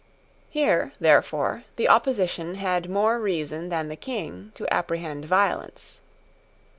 Here, 0.49 0.93
therefore, 0.99 1.63
the 1.75 1.87
opposition 1.87 2.55
had 2.55 2.89
more 2.89 3.19
reason 3.19 3.69
than 3.69 3.87
the 3.87 3.95
King 3.95 4.51
to 4.55 4.65
apprehend 4.73 5.25
violence. 5.25 5.99